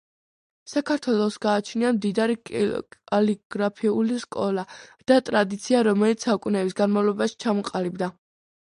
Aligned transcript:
საქართველოს 0.69 1.35
გააჩნია 1.43 1.91
მდიდარი 1.97 2.37
კალიგრაფიული 2.51 4.19
სკოლა 4.25 4.65
და 5.13 5.23
ტრადიცია 5.29 5.87
რომელიც 5.93 6.31
საუკუნეების 6.31 6.81
განმავლობაში 6.83 7.43
ჩამოყალიბდა. 7.49 8.15